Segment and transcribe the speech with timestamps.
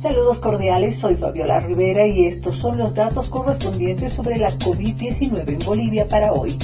[0.00, 5.58] Saludos cordiales, soy Fabiola Rivera y estos son los datos correspondientes sobre la COVID-19 en
[5.66, 6.56] Bolivia para hoy.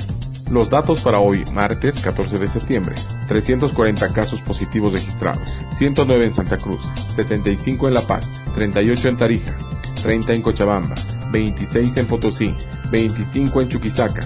[0.53, 2.95] Los datos para hoy, martes 14 de septiembre.
[3.27, 6.81] 340 casos positivos registrados, 109 en Santa Cruz,
[7.17, 9.57] 75 en La Paz, 38 en Tarija,
[10.05, 10.95] 30 en Cochabamba,
[11.33, 12.55] 26 en Potosí,
[12.93, 14.21] 25 en Chuquisaca,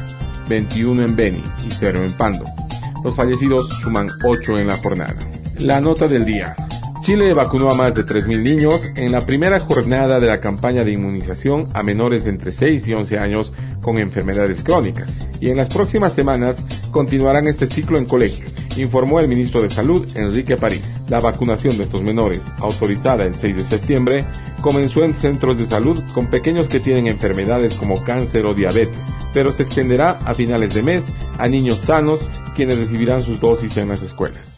[0.51, 2.45] 21 en Beni y 0 en Pando.
[3.03, 5.17] Los fallecidos suman 8 en la jornada.
[5.57, 6.55] La nota del día.
[7.09, 10.93] Chile vacunó a más de 3.000 niños en la primera jornada de la campaña de
[10.93, 13.51] inmunización a menores de entre 6 y 11 años
[13.81, 19.29] con enfermedades crónicas y en las próximas semanas continuarán este ciclo en colegios, informó el
[19.29, 21.01] ministro de Salud Enrique París.
[21.09, 24.27] La vacunación de estos menores, autorizada el 6 de septiembre,
[24.61, 28.99] comenzó en centros de salud con pequeños que tienen enfermedades como cáncer o diabetes,
[29.33, 33.89] pero se extenderá a finales de mes a niños sanos quienes recibirán sus dosis en
[33.89, 34.58] las escuelas.